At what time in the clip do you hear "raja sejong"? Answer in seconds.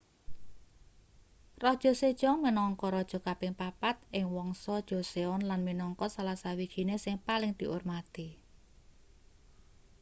1.63-2.37